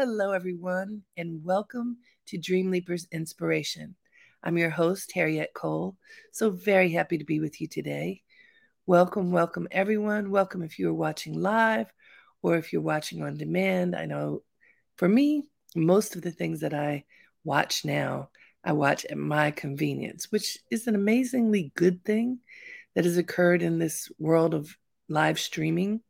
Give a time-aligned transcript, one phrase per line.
[0.00, 1.96] Hello, everyone, and welcome
[2.26, 3.96] to Dream Leapers Inspiration.
[4.44, 5.96] I'm your host, Harriette Cole.
[6.30, 8.22] So very happy to be with you today.
[8.86, 10.30] Welcome, welcome, everyone.
[10.30, 11.92] Welcome if you're watching live
[12.42, 13.96] or if you're watching on demand.
[13.96, 14.44] I know
[14.98, 15.42] for me,
[15.74, 17.04] most of the things that I
[17.42, 18.30] watch now,
[18.62, 22.38] I watch at my convenience, which is an amazingly good thing
[22.94, 24.76] that has occurred in this world of
[25.08, 26.02] live streaming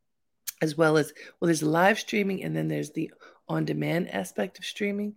[0.60, 3.10] as well as well there's live streaming and then there's the
[3.48, 5.14] on demand aspect of streaming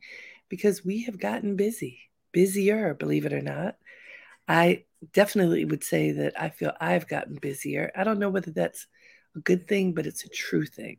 [0.50, 2.00] because we have gotten busy
[2.32, 3.78] busier believe it or not.
[4.48, 7.92] I definitely would say that i feel i've gotten busier.
[7.96, 8.88] I don't know whether that's
[9.36, 10.98] a good thing but it's a true thing.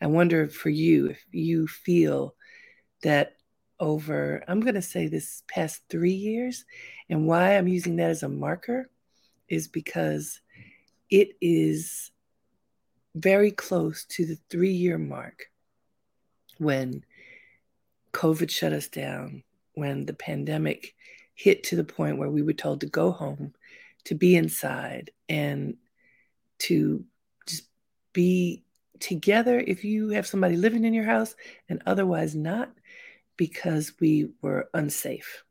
[0.00, 2.34] I wonder for you if you feel
[3.02, 3.36] that
[3.78, 6.64] over i'm going to say this past three years
[7.10, 8.88] and why i'm using that as a marker
[9.48, 10.40] is because
[11.10, 12.10] it is
[13.14, 15.46] very close to the three year mark
[16.58, 17.04] when
[18.12, 19.42] COVID shut us down,
[19.74, 20.94] when the pandemic
[21.34, 23.52] hit to the point where we were told to go home,
[24.04, 25.76] to be inside, and
[26.58, 27.04] to
[27.46, 27.64] just
[28.12, 28.64] be
[29.00, 31.34] together if you have somebody living in your house
[31.68, 32.72] and otherwise not
[33.36, 35.44] because we were unsafe.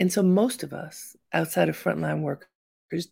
[0.00, 3.08] And so most of us outside of frontline workers,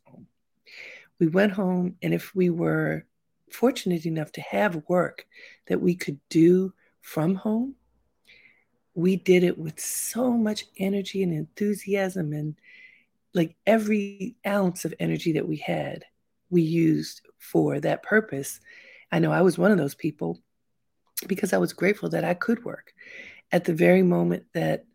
[1.18, 3.04] we went home and if we were
[3.50, 5.26] fortunate enough to have work
[5.68, 6.72] that we could do
[7.04, 7.74] from home,
[8.94, 12.56] we did it with so much energy and enthusiasm and
[13.34, 16.04] like every ounce of energy that we had,
[16.48, 18.58] we used for that purpose.
[19.12, 20.40] I know I was one of those people
[21.26, 22.94] because I was grateful that I could work.
[23.52, 24.86] At the very moment that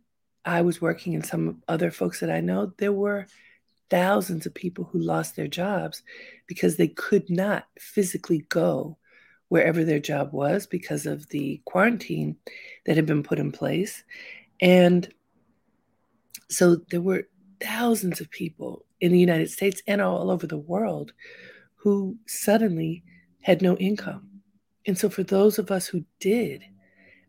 [0.43, 3.27] I was working and some other folks that I know, there were
[3.91, 6.01] thousands of people who lost their jobs
[6.47, 8.97] because they could not physically go
[9.49, 12.37] wherever their job was because of the quarantine
[12.85, 14.03] that had been put in place.
[14.61, 15.11] And
[16.49, 17.27] so there were
[17.61, 21.13] thousands of people in the United States and all over the world
[21.75, 23.03] who suddenly
[23.41, 24.41] had no income.
[24.85, 26.63] And so for those of us who did,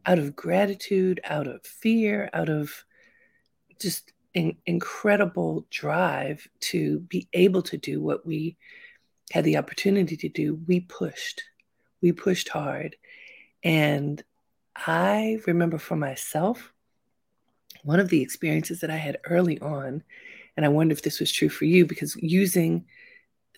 [0.07, 2.85] out of gratitude, out of fear, out of
[3.81, 8.57] just an incredible drive to be able to do what we
[9.31, 11.43] had the opportunity to do, we pushed.
[12.03, 12.97] We pushed hard.
[13.63, 14.23] And
[14.75, 16.73] I remember for myself,
[17.83, 20.03] one of the experiences that I had early on,
[20.57, 22.85] and I wonder if this was true for you, because using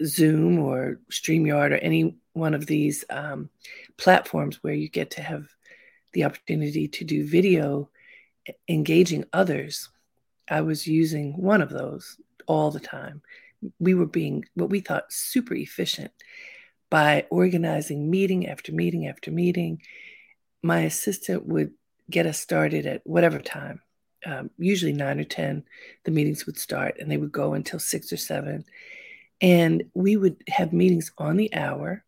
[0.04, 3.50] Zoom or StreamYard or any one of these um,
[3.96, 5.46] platforms where you get to have
[6.12, 7.88] the opportunity to do video
[8.68, 9.88] engaging others
[10.48, 13.22] I was using one of those all the time.
[13.78, 16.10] We were being what we thought super efficient
[16.92, 19.80] by organizing meeting after meeting after meeting.
[20.62, 21.72] My assistant would
[22.10, 23.80] get us started at whatever time,
[24.26, 25.64] um, usually nine or 10,
[26.04, 28.66] the meetings would start and they would go until six or seven.
[29.40, 32.04] And we would have meetings on the hour.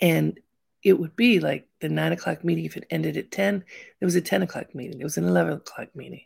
[0.00, 0.40] And
[0.82, 2.64] it would be like the nine o'clock meeting.
[2.64, 3.62] If it ended at 10,
[4.00, 6.24] there was a 10 o'clock meeting, there was an 11 o'clock meeting.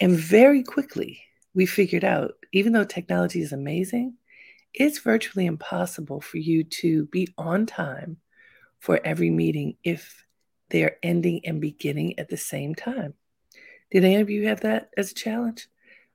[0.00, 1.22] And very quickly,
[1.54, 4.14] we figured out, even though technology is amazing,
[4.74, 8.18] it's virtually impossible for you to be on time
[8.78, 10.24] for every meeting if
[10.70, 13.14] they're ending and beginning at the same time.
[13.90, 15.68] Did any of you have that as a challenge?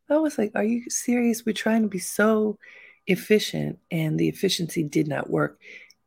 [0.09, 1.45] I was like, are you serious?
[1.45, 2.59] We're trying to be so
[3.07, 5.59] efficient, and the efficiency did not work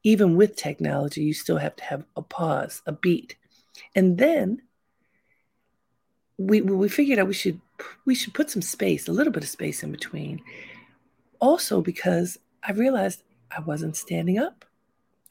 [0.06, 3.34] even with technology, you still have to have a pause, a beat.
[3.96, 4.62] And then
[6.38, 7.60] we we figured out we should
[8.04, 10.40] we should put some space, a little bit of space in between.
[11.40, 14.64] Also because I realized I wasn't standing up.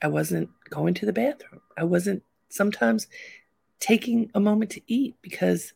[0.02, 1.62] I wasn't going to the bathroom.
[1.78, 3.08] I wasn't sometimes
[3.80, 5.74] taking a moment to eat because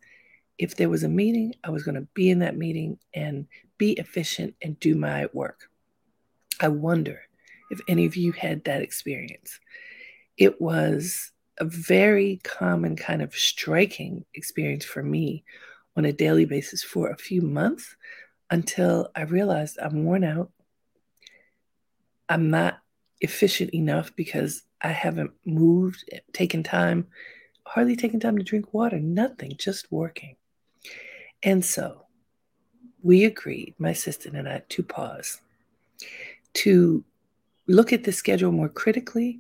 [0.57, 3.47] if there was a meeting, I was going to be in that meeting and
[3.77, 5.69] be efficient and do my work.
[6.59, 7.21] I wonder
[7.71, 9.59] if any of you had that experience.
[10.37, 15.43] It was a very common kind of striking experience for me
[15.95, 17.95] on a daily basis for a few months
[18.49, 20.51] until I realized I'm worn out.
[22.27, 22.79] I'm not
[23.21, 27.07] efficient enough because I haven't moved, taken time,
[27.65, 30.35] hardly taken time to drink water, nothing, just working.
[31.43, 32.05] And so
[33.01, 35.41] we agreed, my sister and I, to pause,
[36.53, 37.03] to
[37.67, 39.39] look at the schedule more critically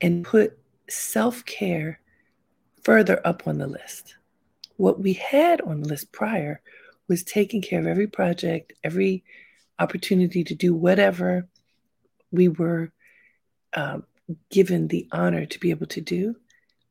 [0.00, 0.58] and put
[0.88, 2.00] self care
[2.82, 4.16] further up on the list.
[4.76, 6.60] What we had on the list prior
[7.08, 9.24] was taking care of every project, every
[9.78, 11.48] opportunity to do whatever
[12.30, 12.92] we were
[13.74, 14.04] um,
[14.50, 16.36] given the honor to be able to do.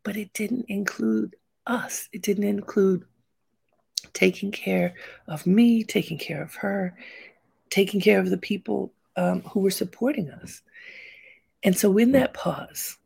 [0.03, 2.09] but it didn't include us.
[2.11, 3.05] It didn't include
[4.13, 4.93] taking care
[5.27, 6.95] of me, taking care of her,
[7.69, 10.61] taking care of the people um, who were supporting us.
[11.63, 12.97] And so, in that pause,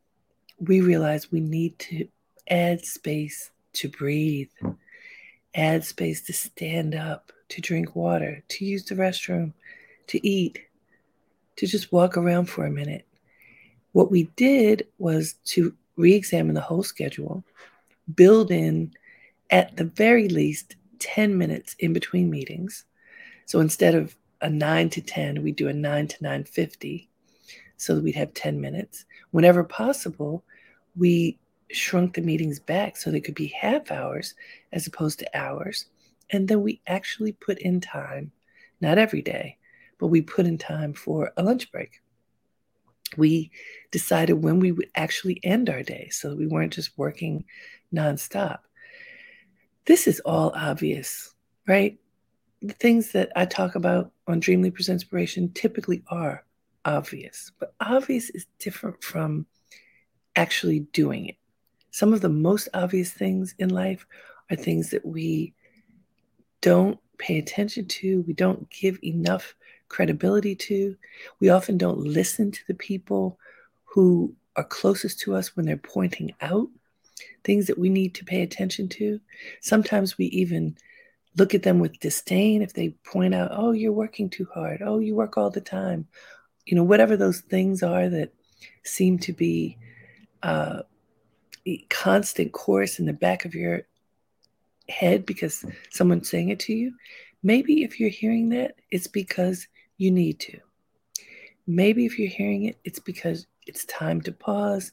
[0.59, 2.07] we realized we need to
[2.49, 4.49] add space to breathe,
[5.57, 9.51] add space to stand up, to drink water, to use the restroom,
[10.07, 10.59] to eat,
[11.57, 13.05] to just walk around for a minute.
[13.91, 17.43] What we did was to re examine the whole schedule,
[18.15, 18.93] build in
[19.49, 22.85] at the very least 10 minutes in between meetings.
[23.45, 27.07] So instead of a 9 to 10, we do a 9 to 9:50
[27.77, 29.05] so that we'd have 10 minutes.
[29.31, 30.43] Whenever possible,
[30.95, 31.39] we
[31.71, 34.35] shrunk the meetings back so they could be half hours
[34.71, 35.85] as opposed to hours.
[36.29, 38.31] And then we actually put in time,
[38.81, 39.57] not every day,
[39.99, 42.01] but we put in time for a lunch break.
[43.15, 43.51] We
[43.91, 47.45] decided when we would actually end our day so that we weren't just working
[47.93, 48.59] nonstop.
[49.85, 51.33] This is all obvious,
[51.67, 51.97] right?
[52.61, 56.43] The things that I talk about on Dream Leapers Inspiration typically are
[56.83, 59.45] obvious, but obvious is different from
[60.35, 61.35] actually doing it.
[61.91, 64.05] Some of the most obvious things in life
[64.49, 65.53] are things that we
[66.61, 69.55] don't pay attention to, we don't give enough
[69.89, 70.95] credibility to.
[71.39, 73.39] We often don't listen to the people
[73.85, 76.67] who are closest to us when they're pointing out
[77.43, 79.19] things that we need to pay attention to.
[79.61, 80.75] Sometimes we even
[81.37, 84.81] look at them with disdain if they point out, oh, you're working too hard.
[84.81, 86.07] Oh, you work all the time.
[86.65, 88.33] You know, whatever those things are that
[88.83, 89.77] seem to be
[90.43, 90.81] uh,
[91.89, 93.83] constant chorus in the back of your
[94.89, 96.93] head because someone's saying it to you.
[97.43, 99.67] Maybe if you're hearing that, it's because
[99.97, 100.59] you need to.
[101.65, 104.91] Maybe if you're hearing it, it's because it's time to pause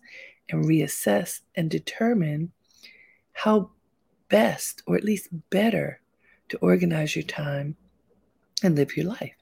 [0.50, 2.52] and reassess and determine
[3.32, 3.70] how
[4.28, 6.00] best, or at least better,
[6.48, 7.76] to organize your time
[8.62, 9.34] and live your life.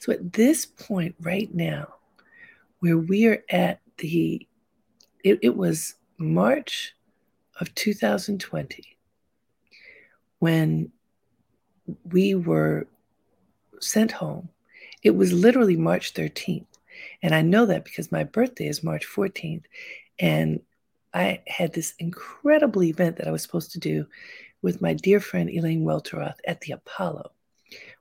[0.00, 1.94] So at this point, right now,
[2.78, 4.46] where we are at the,
[5.24, 6.94] it, it was March
[7.60, 8.96] of 2020
[10.38, 10.90] when
[12.10, 12.86] we were
[13.80, 14.48] sent home
[15.06, 16.66] it was literally March 13th.
[17.22, 19.62] And I know that because my birthday is March 14th.
[20.18, 20.60] And
[21.14, 24.06] I had this incredible event that I was supposed to do
[24.62, 27.30] with my dear friend Elaine Welteroth at the Apollo.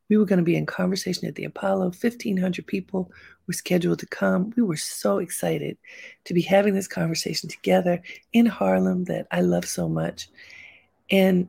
[0.10, 1.94] We were going to be in conversation at the Apollo.
[2.00, 3.12] 1,500 people
[3.48, 4.54] were scheduled to come.
[4.56, 5.78] We were so excited
[6.26, 8.02] to be having this conversation together
[8.34, 10.30] in Harlem that I love so much.
[11.10, 11.48] And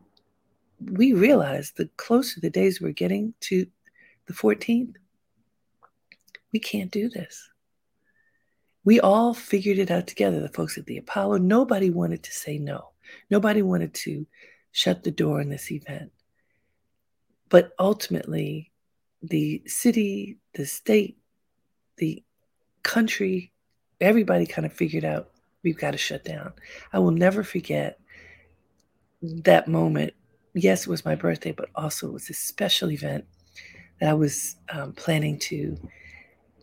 [0.80, 3.66] we realized the closer the days were getting to
[4.26, 4.94] the 14th,
[6.52, 7.48] we can't do this.
[8.84, 11.38] We all figured it out together, the folks at the Apollo.
[11.38, 12.90] Nobody wanted to say no.
[13.30, 14.26] Nobody wanted to
[14.72, 16.12] shut the door on this event.
[17.48, 18.72] But ultimately,
[19.22, 21.18] the city, the state,
[21.96, 22.22] the
[22.82, 23.52] country,
[24.00, 25.30] everybody kind of figured out
[25.62, 26.52] we've got to shut down.
[26.92, 27.98] I will never forget
[29.22, 30.14] that moment.
[30.54, 33.24] Yes, it was my birthday, but also it was a special event
[34.00, 35.76] that I was um, planning to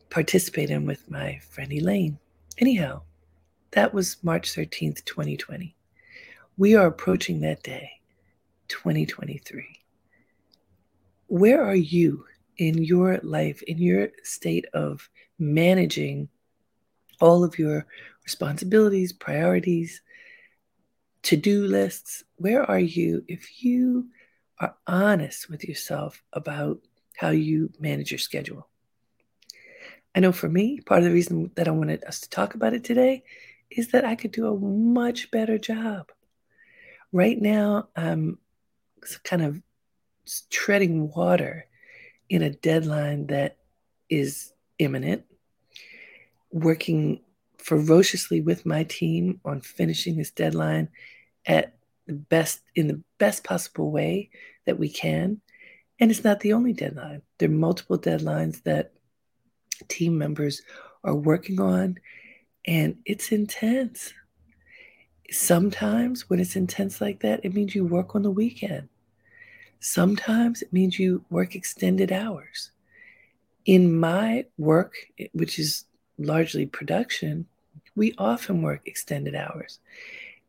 [0.09, 2.19] participate in with my friend Elaine.
[2.57, 3.01] Anyhow,
[3.71, 5.75] that was March 13th, 2020.
[6.57, 7.89] We are approaching that day,
[8.67, 9.82] 2023.
[11.33, 12.25] Where are you
[12.57, 15.09] in your life, in your state of
[15.39, 16.29] managing
[17.19, 17.87] all of your
[18.23, 20.03] responsibilities, priorities,
[21.23, 22.23] to do lists?
[22.35, 24.09] Where are you if you
[24.59, 26.81] are honest with yourself about
[27.17, 28.69] how you manage your schedule?
[30.13, 32.75] I know for me, part of the reason that I wanted us to talk about
[32.75, 33.23] it today
[33.71, 36.11] is that I could do a much better job.
[37.11, 38.37] Right now, I'm
[39.23, 39.59] kind of
[40.49, 41.65] treading water
[42.29, 43.57] in a deadline that
[44.09, 45.23] is imminent,
[46.51, 47.21] working
[47.57, 50.89] ferociously with my team on finishing this deadline
[51.45, 51.75] at
[52.07, 54.29] the best in the best possible way
[54.65, 55.41] that we can.
[55.99, 57.21] And it's not the only deadline.
[57.37, 58.91] There are multiple deadlines that
[59.87, 60.61] team members
[61.03, 61.97] are working on,
[62.65, 64.13] and it's intense.
[65.31, 68.89] Sometimes when it's intense like that, it means you work on the weekend.
[69.83, 72.71] Sometimes it means you work extended hours.
[73.65, 74.95] In my work,
[75.33, 75.83] which is
[76.17, 77.45] largely production,
[77.93, 79.79] we often work extended hours.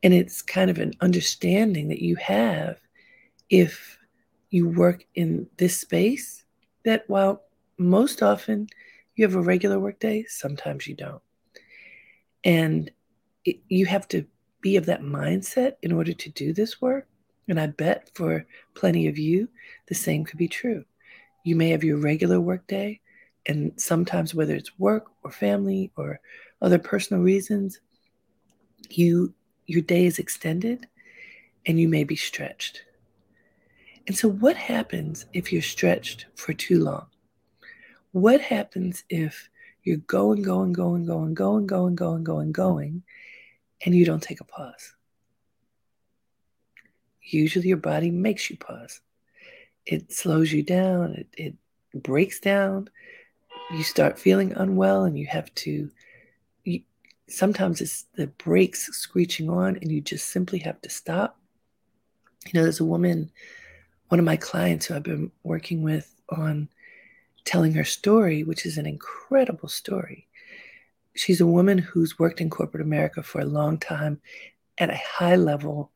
[0.05, 2.79] And it's kind of an understanding that you have
[3.51, 3.99] if
[4.51, 6.45] you work in this space
[6.85, 7.43] that while
[7.77, 8.69] most often
[9.17, 11.23] you have a regular work day, sometimes you don't.
[12.45, 12.89] And
[13.45, 14.27] it, you have to
[14.61, 17.09] be of that mindset in order to do this work.
[17.49, 19.49] And I bet for plenty of you,
[19.87, 20.85] the same could be true.
[21.45, 23.01] You may have your regular work day,
[23.47, 26.21] and sometimes, whether it's work or family or
[26.63, 27.81] other personal reasons,
[28.89, 29.35] you
[29.67, 30.87] your day is extended
[31.67, 32.83] and you may be stretched.
[34.07, 37.07] And so, what happens if you're stretched for too long?
[38.13, 39.49] What happens if
[39.83, 43.03] you're going, going, going, going, going, going, going, going, going,
[43.85, 44.95] and you don't take a pause?
[47.25, 49.01] Usually, your body makes you pause.
[49.87, 52.89] It slows you down, it, it breaks down.
[53.73, 55.91] You start feeling unwell, and you have to.
[56.65, 56.81] You,
[57.29, 61.39] sometimes it's the brakes screeching on, and you just simply have to stop.
[62.47, 63.31] You know, there's a woman,
[64.09, 66.69] one of my clients who I've been working with on
[67.45, 70.27] telling her story, which is an incredible story.
[71.15, 74.21] She's a woman who's worked in corporate America for a long time
[74.79, 75.93] at a high level,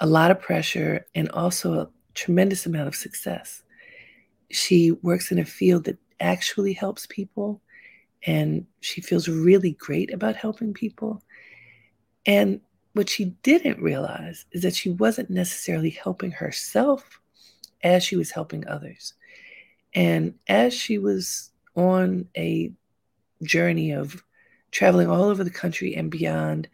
[0.00, 3.62] a lot of pressure, and also a tremendous amount of success.
[4.50, 7.60] She works in a field that actually helps people,
[8.26, 11.22] and she feels really great about helping people.
[12.26, 12.60] And
[12.94, 17.20] what she didn't realize is that she wasn't necessarily helping herself
[17.82, 19.14] as she was helping others.
[19.94, 22.72] And as she was on a
[23.42, 24.22] journey of
[24.70, 26.68] traveling all over the country and beyond,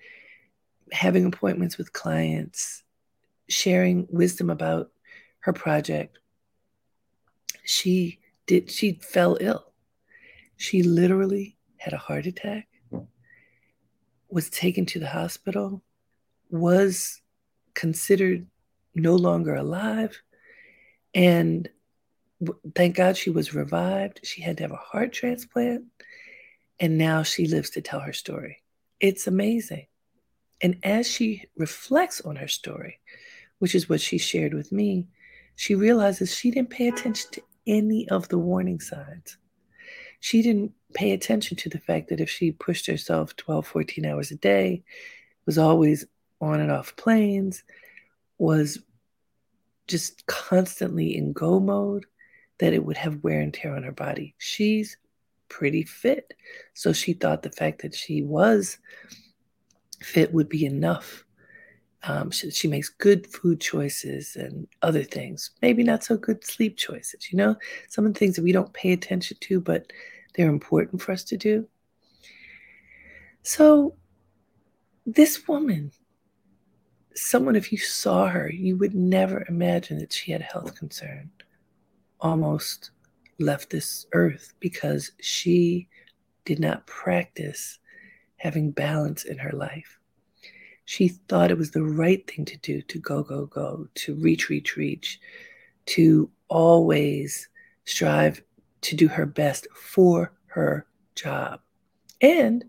[0.92, 2.82] having appointments with clients,
[3.48, 4.90] sharing wisdom about
[5.40, 6.18] her project,
[7.64, 9.72] she did she fell ill.
[10.56, 12.68] She literally had a heart attack,
[14.28, 15.82] was taken to the hospital,
[16.50, 17.20] was
[17.74, 18.46] considered
[18.94, 20.20] no longer alive,
[21.14, 21.68] and
[22.74, 24.20] thank God she was revived.
[24.24, 25.84] She had to have a heart transplant,
[26.80, 28.62] and now she lives to tell her story.
[29.00, 29.86] It's amazing.
[30.60, 33.00] And as she reflects on her story,
[33.58, 35.06] which is what she shared with me,
[35.56, 39.38] she realizes she didn't pay attention to any of the warning signs.
[40.20, 44.30] She didn't pay attention to the fact that if she pushed herself 12, 14 hours
[44.30, 44.82] a day,
[45.46, 46.06] was always
[46.40, 47.62] on and off planes,
[48.38, 48.78] was
[49.86, 52.06] just constantly in go mode,
[52.58, 54.34] that it would have wear and tear on her body.
[54.38, 54.96] She's
[55.48, 56.34] pretty fit.
[56.74, 58.78] So she thought the fact that she was
[60.02, 61.24] fit would be enough.
[62.02, 66.76] Um, she, she, makes good food choices and other things, maybe not so good sleep
[66.76, 67.32] choices.
[67.32, 67.56] You know,
[67.88, 69.92] some of the things that we don't pay attention to, but
[70.34, 71.66] they're important for us to do.
[73.42, 73.96] So,
[75.06, 75.92] this woman,
[77.14, 81.30] someone, if you saw her, you would never imagine that she had a health concern
[82.20, 82.90] almost
[83.38, 85.88] left this earth because she
[86.44, 87.78] did not practice
[88.38, 89.98] having balance in her life.
[90.86, 94.48] She thought it was the right thing to do to go, go, go, to reach,
[94.48, 95.20] reach, reach,
[95.86, 97.48] to always
[97.84, 98.40] strive
[98.82, 101.60] to do her best for her job
[102.20, 102.64] and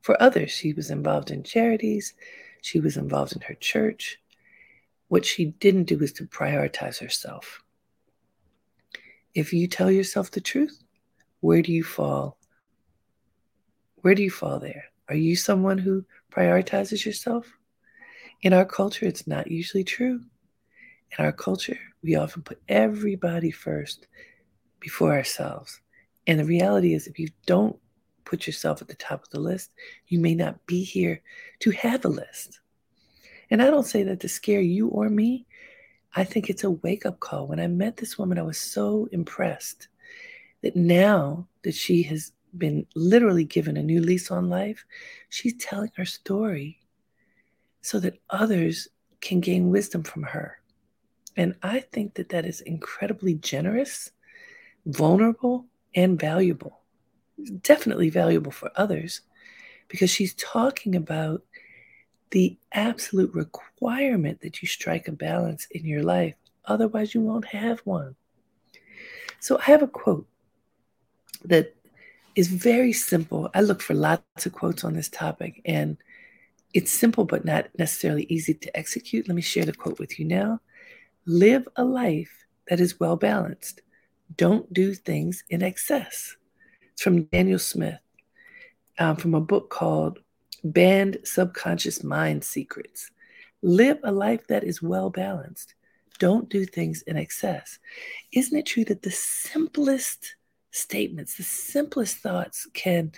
[0.00, 0.50] for others.
[0.50, 2.14] She was involved in charities,
[2.62, 4.18] she was involved in her church.
[5.06, 7.62] What she didn't do was to prioritize herself.
[9.34, 10.82] If you tell yourself the truth,
[11.40, 12.38] where do you fall?
[13.96, 14.86] Where do you fall there?
[15.08, 17.46] Are you someone who prioritizes yourself?
[18.42, 20.20] In our culture, it's not usually true.
[21.18, 24.06] In our culture, we often put everybody first
[24.80, 25.80] before ourselves.
[26.26, 27.78] And the reality is, if you don't
[28.24, 29.72] put yourself at the top of the list,
[30.08, 31.22] you may not be here
[31.60, 32.60] to have a list.
[33.50, 35.46] And I don't say that to scare you or me.
[36.14, 37.46] I think it's a wake up call.
[37.46, 39.88] When I met this woman, I was so impressed
[40.62, 44.84] that now that she has been literally given a new lease on life,
[45.28, 46.78] she's telling her story
[47.80, 48.88] so that others
[49.20, 50.58] can gain wisdom from her.
[51.36, 54.10] And I think that that is incredibly generous,
[54.86, 56.80] vulnerable, and valuable.
[57.62, 59.22] Definitely valuable for others
[59.88, 61.42] because she's talking about
[62.30, 66.34] the absolute requirement that you strike a balance in your life.
[66.64, 68.14] Otherwise, you won't have one.
[69.40, 70.26] So, I have a quote
[71.44, 71.74] that
[72.34, 73.50] is very simple.
[73.54, 75.96] I look for lots of quotes on this topic, and
[76.74, 79.28] it's simple but not necessarily easy to execute.
[79.28, 80.60] Let me share the quote with you now.
[81.26, 83.82] Live a life that is well balanced.
[84.36, 86.36] Don't do things in excess.
[86.92, 87.98] It's from Daniel Smith
[88.98, 90.20] um, from a book called
[90.64, 93.10] Banned subconscious mind secrets.
[93.62, 95.74] Live a life that is well balanced.
[96.18, 97.78] Don't do things in excess.
[98.32, 100.36] Isn't it true that the simplest
[100.72, 103.12] statements, the simplest thoughts can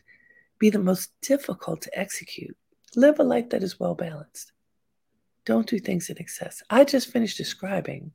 [0.59, 2.57] be the most difficult to execute?
[2.97, 4.53] Live a life that is well balanced.
[5.45, 6.63] don't do things in excess.
[6.71, 8.13] I just finished describing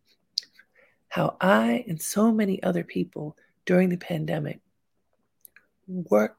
[1.10, 4.60] how I and so many other people during the pandemic
[5.88, 6.38] worked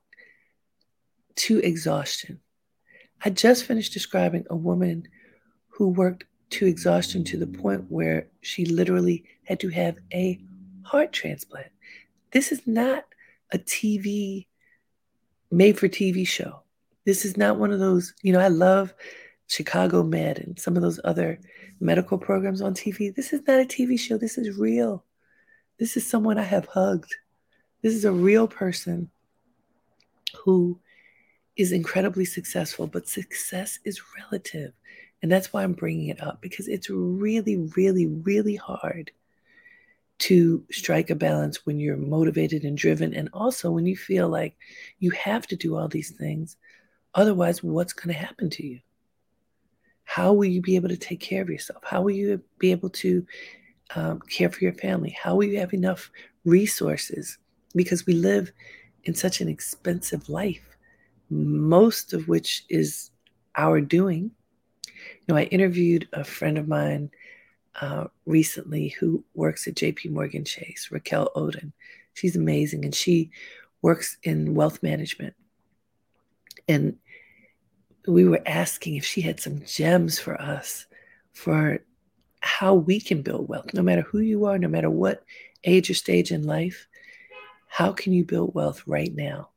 [1.37, 2.40] to exhaustion.
[3.25, 5.07] I just finished describing a woman
[5.69, 10.40] who worked to exhaustion to the point where she literally had to have a
[10.83, 11.71] heart transplant.
[12.32, 13.04] This is not
[13.52, 14.46] a TV
[15.50, 16.62] made for TV show.
[17.04, 18.94] This is not one of those, you know, I love
[19.49, 21.40] Chicago Med and some of those other
[21.80, 23.14] medical programs on TV.
[23.14, 24.16] This is not a TV show.
[24.16, 25.04] This is real.
[25.78, 27.14] This is someone I have hugged.
[27.82, 29.10] This is a real person
[30.37, 30.78] who
[31.56, 34.72] is incredibly successful, but success is relative.
[35.22, 39.10] And that's why I'm bringing it up because it's really, really, really hard
[40.21, 44.55] to strike a balance when you're motivated and driven, and also when you feel like
[44.99, 46.57] you have to do all these things.
[47.15, 48.81] Otherwise, what's going to happen to you?
[50.04, 51.83] How will you be able to take care of yourself?
[51.85, 53.26] How will you be able to
[53.95, 55.17] um, care for your family?
[55.21, 56.11] How will you have enough
[56.45, 57.39] resources?
[57.75, 58.52] Because we live
[59.04, 60.76] in such an expensive life,
[61.30, 63.11] most of which is
[63.56, 64.30] our doing.
[64.85, 67.11] You know, I interviewed a friend of mine
[67.80, 71.73] uh, recently who works at JP Morgan Chase, Raquel Odin.
[72.15, 73.30] She's amazing and she
[73.83, 75.35] works in wealth management.
[76.69, 76.97] And
[78.06, 80.87] we were asking if she had some gems for us
[81.33, 81.80] for
[82.41, 85.23] how we can build wealth, no matter who you are, no matter what
[85.65, 86.87] age or stage in life.
[87.69, 89.50] How can you build wealth right now?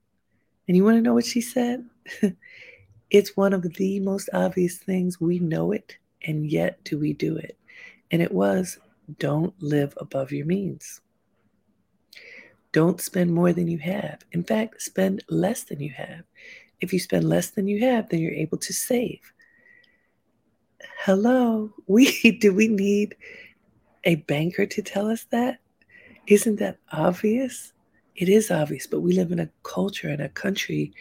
[0.68, 1.86] And you want to know what she said?
[3.10, 5.20] it's one of the most obvious things.
[5.20, 7.58] We know it, and yet do we do it?
[8.14, 8.78] And it was
[9.18, 11.02] don't live above your means.
[12.72, 14.24] Don't spend more than you have.
[14.32, 16.22] In fact, spend less than you have.
[16.80, 19.34] If you spend less than you have, then you're able to save.
[21.00, 23.16] Hello, we do we need
[24.04, 25.58] a banker to tell us that?
[26.28, 27.74] Isn't that obvious?
[28.16, 30.94] It is obvious, but we live in a culture and a country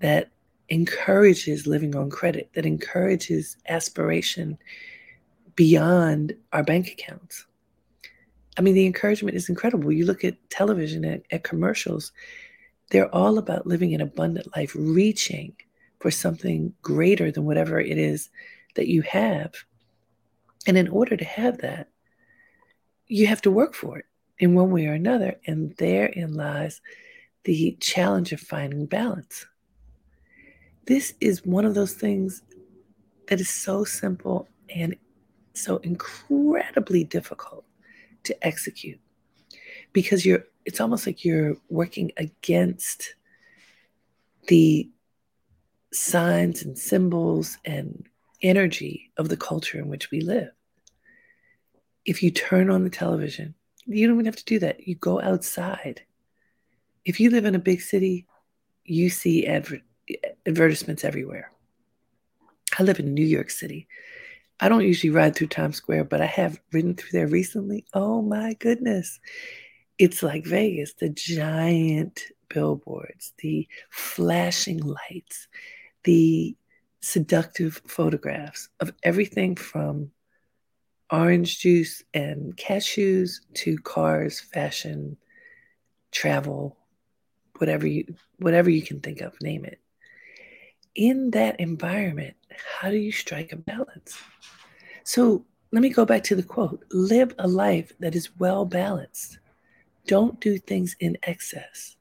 [0.00, 0.30] that
[0.68, 4.58] encourages living on credit, that encourages aspiration
[5.54, 7.46] beyond our bank accounts.
[8.58, 9.92] I mean, the encouragement is incredible.
[9.92, 12.12] You look at television, at, at commercials,
[12.90, 15.54] they're all about living an abundant life, reaching
[16.00, 18.28] for something greater than whatever it is
[18.74, 19.54] that you have.
[20.66, 21.88] And in order to have that,
[23.06, 24.06] you have to work for it
[24.38, 25.36] in one way or another.
[25.46, 26.80] And therein lies
[27.44, 29.46] the challenge of finding balance.
[30.86, 32.42] This is one of those things
[33.28, 34.96] that is so simple and
[35.54, 37.64] so incredibly difficult
[38.24, 39.00] to execute
[39.92, 43.14] because you're it's almost like you're working against
[44.46, 44.88] the
[45.92, 48.06] signs and symbols and
[48.42, 50.50] energy of the culture in which we live.
[52.04, 53.54] If you turn on the television,
[53.86, 54.86] you don't even have to do that.
[54.86, 56.02] You go outside.
[57.04, 58.26] If you live in a big city,
[58.84, 59.82] you see adver-
[60.46, 61.52] advertisements everywhere.
[62.78, 63.88] I live in New York City.
[64.60, 67.84] I don't usually ride through Times Square, but I have ridden through there recently.
[67.94, 69.18] Oh my goodness
[69.98, 75.48] it's like Vegas, the giant billboards, the flashing lights,
[76.04, 76.56] the
[77.00, 80.10] seductive photographs of everything from
[81.12, 85.16] orange juice and cashews to cars, fashion,
[86.10, 86.76] travel,
[87.58, 88.04] whatever you
[88.38, 89.80] whatever you can think of, name it.
[90.96, 92.34] In that environment,
[92.80, 94.18] how do you strike a balance?
[95.04, 99.38] So let me go back to the quote live a life that is well balanced.
[100.06, 101.96] Don't do things in excess.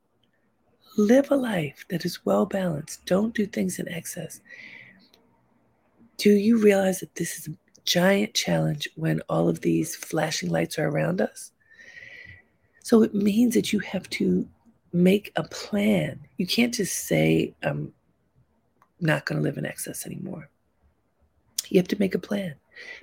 [0.97, 3.05] Live a life that is well balanced.
[3.05, 4.41] Don't do things in excess.
[6.17, 10.77] Do you realize that this is a giant challenge when all of these flashing lights
[10.77, 11.51] are around us?
[12.83, 14.47] So it means that you have to
[14.91, 16.19] make a plan.
[16.37, 17.93] You can't just say, I'm
[19.01, 20.49] not going to live in excess anymore.
[21.69, 22.55] You have to make a plan.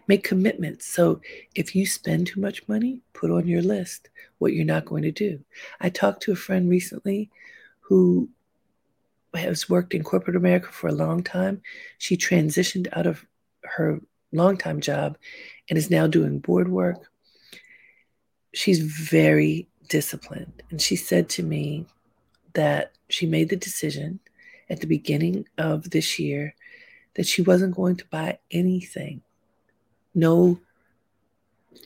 [0.07, 0.87] Make commitments.
[0.87, 1.21] So
[1.55, 4.09] if you spend too much money, put on your list
[4.39, 5.41] what you're not going to do.
[5.81, 7.31] I talked to a friend recently
[7.81, 8.29] who
[9.35, 11.63] has worked in corporate America for a long time.
[11.99, 13.25] She transitioned out of
[13.65, 14.01] her
[14.33, 15.17] longtime job
[15.69, 17.11] and is now doing board work.
[18.55, 20.63] She's very disciplined.
[20.71, 21.87] And she said to me
[22.55, 24.21] that she made the decision
[24.71, 26.55] at the beginning of this year
[27.15, 29.23] that she wasn't going to buy anything
[30.15, 30.59] no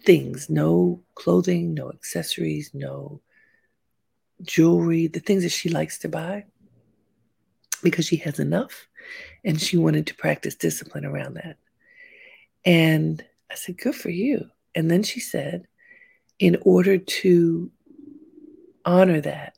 [0.04, 3.20] things, no clothing, no accessories, no
[4.42, 6.44] jewelry, the things that she likes to buy
[7.82, 8.86] because she has enough
[9.44, 11.56] and she wanted to practice discipline around that.
[12.64, 14.50] And I said, Good for you.
[14.74, 15.66] And then she said,
[16.38, 17.70] in order to
[18.84, 19.56] honor that,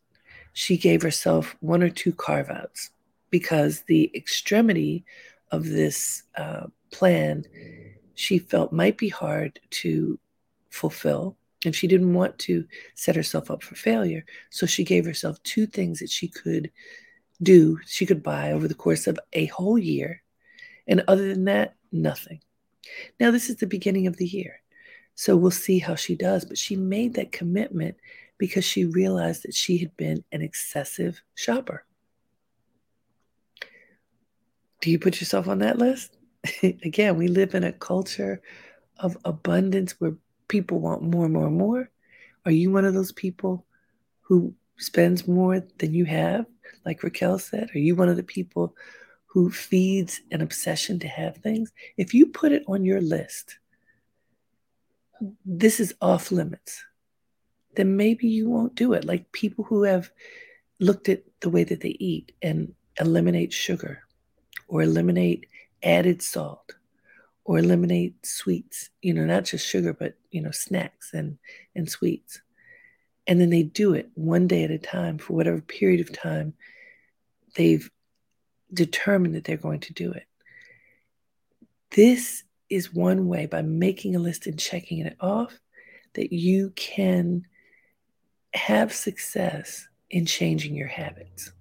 [0.52, 2.90] she gave herself one or two carve outs
[3.34, 5.04] because the extremity
[5.50, 7.44] of this uh, plan
[8.14, 10.20] she felt might be hard to
[10.70, 11.36] fulfill.
[11.64, 14.24] And she didn't want to set herself up for failure.
[14.50, 16.70] So she gave herself two things that she could
[17.42, 20.22] do, she could buy over the course of a whole year.
[20.86, 22.38] And other than that, nothing.
[23.18, 24.60] Now, this is the beginning of the year.
[25.16, 26.44] So we'll see how she does.
[26.44, 27.96] But she made that commitment
[28.38, 31.84] because she realized that she had been an excessive shopper.
[34.84, 36.18] Do you put yourself on that list?
[36.62, 38.42] Again, we live in a culture
[38.98, 40.12] of abundance where
[40.46, 41.90] people want more and more and more.
[42.44, 43.64] Are you one of those people
[44.20, 46.44] who spends more than you have,
[46.84, 47.70] like Raquel said?
[47.74, 48.76] Are you one of the people
[49.24, 51.72] who feeds an obsession to have things?
[51.96, 53.56] If you put it on your list,
[55.46, 56.84] this is off limits,
[57.74, 59.06] then maybe you won't do it.
[59.06, 60.10] Like people who have
[60.78, 64.03] looked at the way that they eat and eliminate sugar
[64.74, 65.46] or eliminate
[65.84, 66.74] added salt
[67.44, 71.38] or eliminate sweets, you know, not just sugar, but, you know, snacks and,
[71.76, 72.40] and sweets.
[73.28, 76.54] And then they do it one day at a time for whatever period of time
[77.54, 77.88] they've
[78.72, 80.26] determined that they're going to do it.
[81.92, 85.56] This is one way by making a list and checking it off
[86.14, 87.46] that you can
[88.52, 91.52] have success in changing your habits.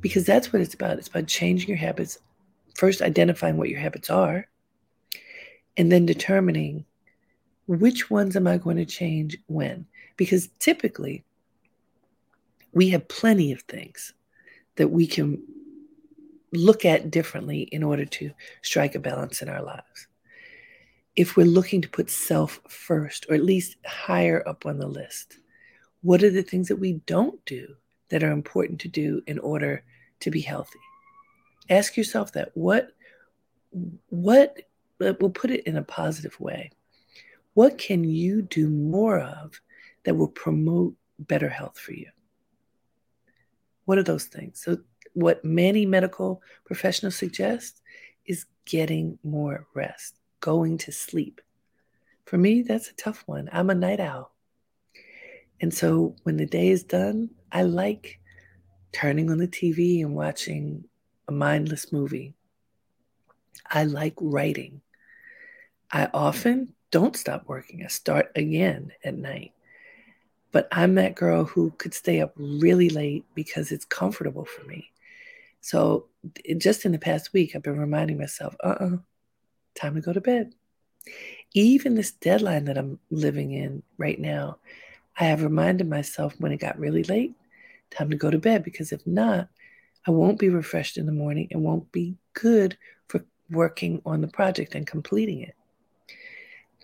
[0.00, 0.98] Because that's what it's about.
[0.98, 2.18] It's about changing your habits,
[2.74, 4.46] first identifying what your habits are,
[5.76, 6.84] and then determining
[7.66, 9.86] which ones am I going to change when.
[10.16, 11.24] Because typically,
[12.72, 14.12] we have plenty of things
[14.76, 15.42] that we can
[16.52, 18.30] look at differently in order to
[18.62, 20.06] strike a balance in our lives.
[21.16, 25.38] If we're looking to put self first, or at least higher up on the list,
[26.02, 27.74] what are the things that we don't do
[28.08, 29.84] that are important to do in order
[30.20, 30.78] to be healthy?
[31.68, 32.50] Ask yourself that.
[32.54, 32.90] What,
[34.08, 34.60] what,
[35.00, 36.70] uh, we'll put it in a positive way.
[37.54, 39.60] What can you do more of
[40.04, 42.10] that will promote better health for you?
[43.84, 44.62] What are those things?
[44.62, 44.78] So
[45.14, 47.80] what many medical professionals suggest
[48.26, 51.40] is getting more rest, going to sleep.
[52.26, 53.48] For me, that's a tough one.
[53.52, 54.32] I'm a night owl.
[55.60, 58.20] And so when the day is done, I like
[58.92, 60.84] turning on the TV and watching
[61.28, 62.34] a mindless movie.
[63.70, 64.80] I like writing.
[65.90, 67.84] I often don't stop working.
[67.84, 69.52] I start again at night.
[70.52, 74.90] But I'm that girl who could stay up really late because it's comfortable for me.
[75.60, 76.06] So
[76.58, 78.96] just in the past week, I've been reminding myself, uh uh-uh, uh
[79.74, 80.54] time to go to bed.
[81.54, 84.58] Even this deadline that I'm living in right now,
[85.18, 87.34] I have reminded myself when it got really late,
[87.90, 89.48] time to go to bed, because if not,
[90.06, 92.76] I won't be refreshed in the morning and won't be good
[93.08, 95.54] for working on the project and completing it.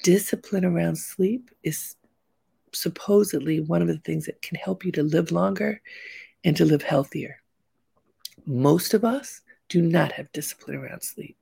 [0.02, 1.96] Discipline around sleep is
[2.72, 5.80] supposedly one of the things that can help you to live longer
[6.42, 7.40] and to live healthier.
[8.46, 11.36] Most of us do not have discipline around sleep.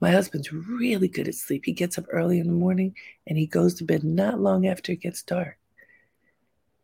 [0.00, 1.64] My husband's really good at sleep.
[1.64, 2.94] He gets up early in the morning
[3.26, 5.58] and he goes to bed not long after it gets dark,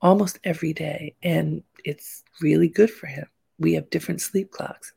[0.03, 1.15] almost every day.
[1.23, 3.27] And it's really good for him.
[3.59, 4.93] We have different sleep clocks.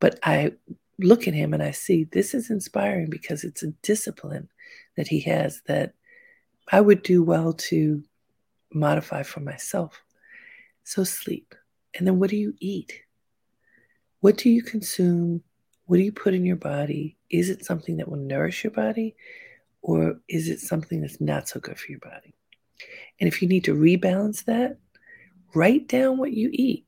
[0.00, 0.52] But I
[0.98, 4.48] look at him and I see this is inspiring because it's a discipline
[4.96, 5.94] that he has that
[6.70, 8.02] I would do well to
[8.72, 10.00] modify for myself.
[10.84, 11.54] So, sleep.
[11.94, 13.02] And then what do you eat?
[14.20, 15.42] What do you consume?
[15.86, 17.16] What do you put in your body?
[17.30, 19.16] Is it something that will nourish your body?
[19.82, 22.34] Or is it something that's not so good for your body?
[23.20, 24.78] And if you need to rebalance that,
[25.54, 26.86] write down what you eat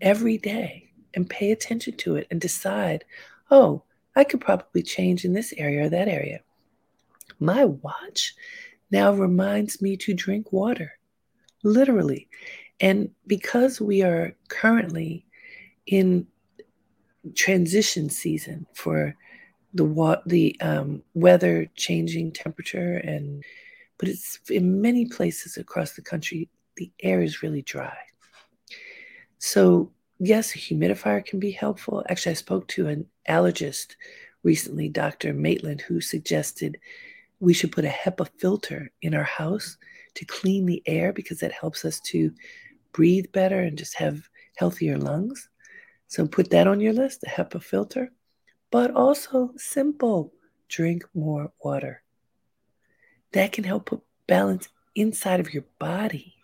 [0.00, 3.04] every day and pay attention to it and decide,
[3.50, 3.82] oh,
[4.14, 6.40] I could probably change in this area or that area.
[7.38, 8.34] My watch
[8.90, 10.98] now reminds me to drink water,
[11.62, 12.28] literally.
[12.80, 15.26] And because we are currently
[15.86, 16.26] in
[17.34, 19.16] transition season for
[19.74, 23.44] the wa- the um, weather changing temperature and
[23.98, 27.96] but it's in many places across the country the air is really dry
[29.38, 33.96] so yes a humidifier can be helpful actually i spoke to an allergist
[34.42, 36.78] recently dr maitland who suggested
[37.40, 39.76] we should put a hepa filter in our house
[40.14, 42.32] to clean the air because that helps us to
[42.92, 45.48] breathe better and just have healthier lungs
[46.08, 48.12] so put that on your list, the HEPA filter.
[48.70, 50.32] But also simple
[50.68, 52.02] drink more water.
[53.36, 56.36] That can help put balance inside of your body.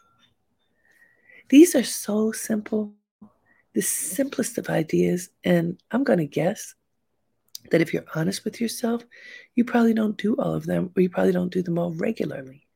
[1.48, 2.92] These are so simple,
[3.72, 5.30] the simplest of ideas.
[5.42, 6.74] And I'm going to guess
[7.70, 9.06] that if you're honest with yourself,
[9.54, 12.66] you probably don't do all of them, or you probably don't do them all regularly.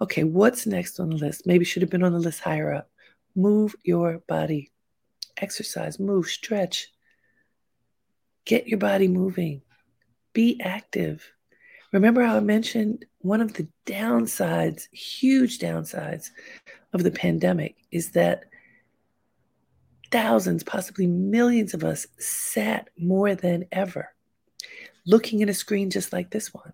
[0.00, 1.44] Okay, what's next on the list?
[1.44, 2.88] Maybe should have been on the list higher up.
[3.34, 4.70] Move your body.
[5.38, 6.92] Exercise, move, stretch.
[8.44, 9.62] Get your body moving.
[10.34, 11.28] Be active.
[11.92, 16.30] Remember how I mentioned one of the downsides, huge downsides
[16.92, 18.44] of the pandemic is that
[20.10, 24.12] thousands, possibly millions of us sat more than ever
[25.06, 26.72] looking at a screen just like this one.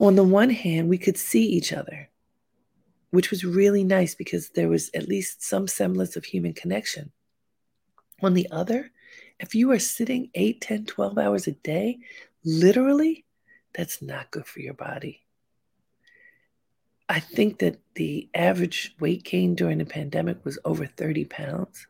[0.00, 2.08] On the one hand, we could see each other,
[3.10, 7.10] which was really nice because there was at least some semblance of human connection.
[8.22, 8.90] On the other,
[9.40, 11.98] if you are sitting 8, 10, 12 hours a day,
[12.44, 13.24] literally,
[13.78, 15.22] that's not good for your body.
[17.08, 21.86] I think that the average weight gain during the pandemic was over 30 pounds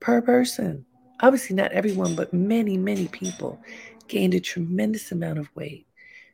[0.00, 0.84] per person.
[1.20, 3.58] Obviously, not everyone, but many, many people
[4.06, 5.86] gained a tremendous amount of weight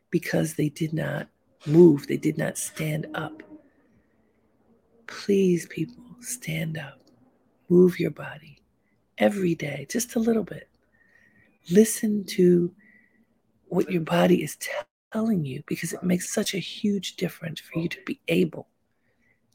[0.09, 1.29] because they did not
[1.65, 3.41] move, they did not stand up.
[5.07, 6.99] Please, people, stand up,
[7.69, 8.59] move your body
[9.17, 10.67] every day, just a little bit.
[11.71, 12.73] Listen to
[13.69, 14.57] what your body is
[15.11, 18.67] telling you because it makes such a huge difference for you to be able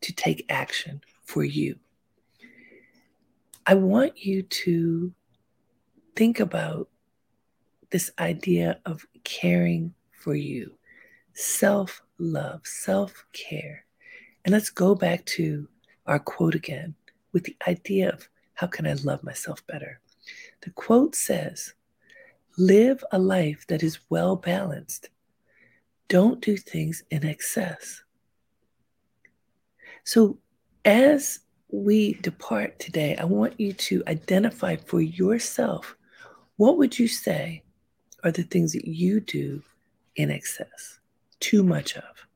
[0.00, 1.78] to take action for you.
[3.66, 5.12] I want you to
[6.16, 6.88] think about
[7.90, 10.72] this idea of caring for you,
[11.34, 13.84] self love, self care.
[14.44, 15.68] And let's go back to
[16.06, 16.94] our quote again
[17.32, 20.00] with the idea of how can I love myself better?
[20.62, 21.74] The quote says,
[22.58, 25.08] Live a life that is well balanced.
[26.08, 28.02] Don't do things in excess.
[30.04, 30.38] So,
[30.84, 35.96] as we depart today, I want you to identify for yourself
[36.56, 37.62] what would you say
[38.22, 39.62] are the things that you do
[40.16, 41.00] in excess,
[41.40, 42.26] too much of.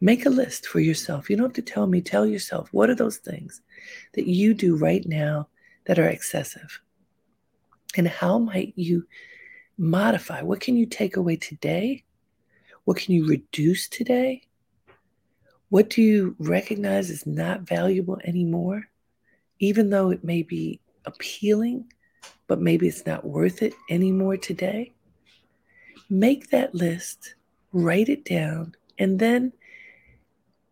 [0.00, 1.30] Make a list for yourself.
[1.30, 3.62] You don't have to tell me, tell yourself what are those things
[4.12, 5.48] that you do right now
[5.86, 6.80] that are excessive?
[7.96, 9.06] And how might you
[9.76, 10.42] modify?
[10.42, 12.04] What can you take away today?
[12.84, 14.42] What can you reduce today?
[15.70, 18.88] What do you recognize is not valuable anymore?
[19.58, 21.92] Even though it may be appealing,
[22.46, 24.92] but maybe it's not worth it anymore today?
[26.08, 27.34] Make that list,
[27.72, 29.52] write it down, and then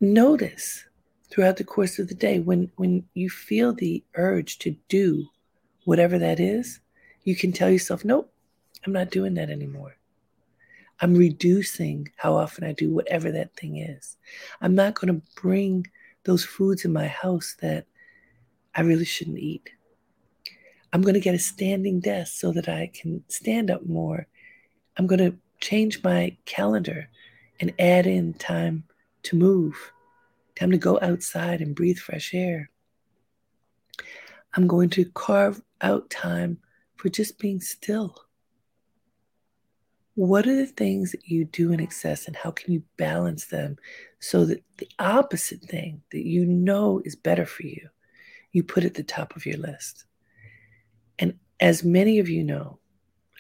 [0.01, 0.85] notice
[1.31, 5.27] throughout the course of the day when, when you feel the urge to do
[5.85, 6.81] whatever that is,
[7.27, 8.33] you can tell yourself, nope,
[8.87, 9.97] I'm not doing that anymore.
[11.01, 14.17] I'm reducing how often I do whatever that thing is.
[14.61, 15.89] I'm not going to bring
[16.23, 17.85] those foods in my house that
[18.77, 19.69] I really shouldn't eat.
[20.93, 24.29] I'm going to get a standing desk so that I can stand up more.
[24.97, 27.09] I'm going to change my calendar
[27.59, 28.85] and add in time
[29.25, 29.75] to move,
[30.55, 32.71] time to go outside and breathe fresh air.
[34.55, 36.59] I'm going to carve out time
[36.97, 38.17] for just being still.
[40.15, 43.77] What are the things that you do in excess, and how can you balance them
[44.19, 47.89] so that the opposite thing that you know is better for you,
[48.53, 50.07] you put at the top of your list?
[51.19, 52.79] And as many of you know,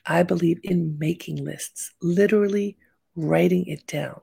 [0.04, 2.76] I believe in making lists, literally
[3.14, 4.20] writing it down.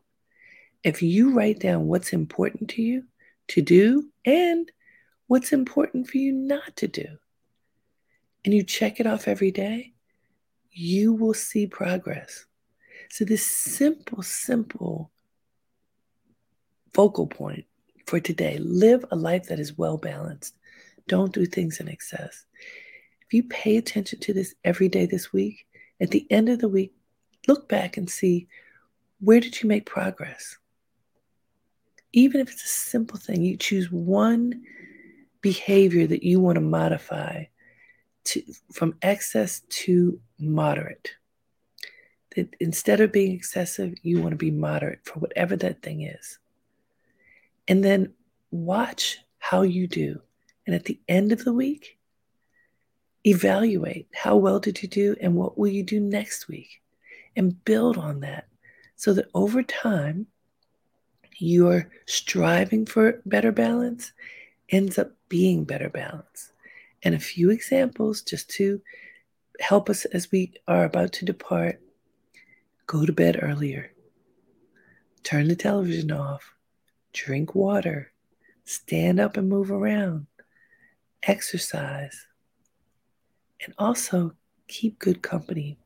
[0.84, 3.04] If you write down what's important to you
[3.50, 4.72] to do and
[5.28, 7.08] what's important for you not to do,
[8.46, 9.94] and you check it off every day,
[10.72, 12.46] you will see progress.
[13.10, 15.12] So, this simple, simple
[16.94, 17.66] focal point
[18.06, 20.56] for today live a life that is well balanced.
[21.08, 22.46] Don't do things in excess.
[23.26, 25.66] If you pay attention to this every day this week,
[26.00, 26.94] at the end of the week,
[27.48, 28.48] look back and see
[29.20, 30.58] where did you make progress?
[32.12, 34.64] Even if it's a simple thing, you choose one
[35.42, 37.46] behavior that you want to modify
[38.26, 41.12] to, from excess to moderate.
[42.36, 46.40] That instead of being excessive, you want to be moderate for whatever that thing is.
[47.68, 48.14] And then
[48.52, 50.22] watch how you do.
[50.66, 51.98] And at the end of the week,
[53.26, 56.82] evaluate how well did you do and what will you do next week
[57.36, 58.48] and build on that
[58.96, 60.28] so that over time
[61.38, 64.14] your striving for better balance
[64.70, 66.53] ends up being better balance
[67.04, 68.82] and a few examples just to
[69.60, 71.82] help us as we are about to depart.
[72.88, 73.92] Go to bed earlier.
[75.24, 76.54] Turn the television off.
[77.14, 78.12] Drink water.
[78.66, 80.28] Stand up and move around.
[81.24, 82.26] Exercise.
[83.64, 84.34] And also
[84.68, 85.78] keep good company.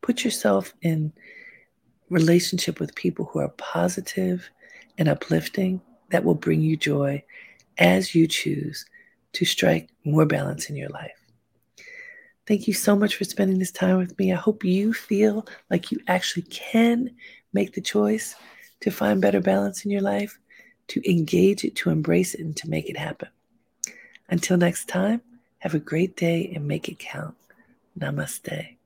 [0.00, 1.12] Put yourself in
[2.08, 4.50] relationship with people who are positive
[4.98, 5.80] and uplifting
[6.10, 7.22] that will bring you joy
[7.78, 8.84] as you choose
[9.32, 11.16] to strike more balance in your life.
[12.46, 14.32] Thank you so much for spending this time with me.
[14.32, 17.14] I hope you feel like you actually can
[17.52, 18.34] make the choice
[18.80, 20.38] to find better balance in your life,
[20.88, 23.28] to engage it, to embrace it, and to make it happen.
[24.30, 25.20] Until next time,
[25.58, 27.36] have a great day and make it count.
[27.98, 28.79] Namaste.